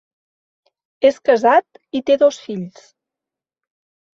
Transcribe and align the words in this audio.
És 1.09 1.19
casat 1.29 1.79
i 1.99 2.03
té 2.09 2.17
dos 2.25 2.41
fills. 2.47 2.89